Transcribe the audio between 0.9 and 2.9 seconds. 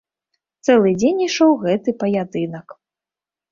дзень ішоў гэты паядынак.